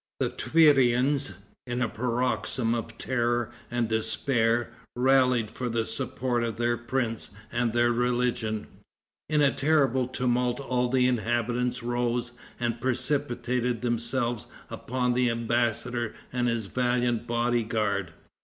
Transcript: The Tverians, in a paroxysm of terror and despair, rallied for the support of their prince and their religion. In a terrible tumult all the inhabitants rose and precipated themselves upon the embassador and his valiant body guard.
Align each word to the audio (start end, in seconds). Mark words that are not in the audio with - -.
The 0.19 0.29
Tverians, 0.31 1.33
in 1.67 1.79
a 1.79 1.87
paroxysm 1.87 2.73
of 2.73 2.97
terror 2.97 3.51
and 3.69 3.87
despair, 3.87 4.73
rallied 4.95 5.51
for 5.51 5.69
the 5.69 5.85
support 5.85 6.43
of 6.43 6.55
their 6.57 6.75
prince 6.75 7.35
and 7.51 7.71
their 7.71 7.91
religion. 7.91 8.65
In 9.29 9.41
a 9.41 9.53
terrible 9.53 10.07
tumult 10.07 10.59
all 10.59 10.89
the 10.89 11.07
inhabitants 11.07 11.83
rose 11.83 12.31
and 12.59 12.81
precipated 12.81 13.83
themselves 13.83 14.47
upon 14.71 15.13
the 15.13 15.29
embassador 15.29 16.15
and 16.33 16.47
his 16.47 16.65
valiant 16.65 17.27
body 17.27 17.63
guard. 17.63 18.11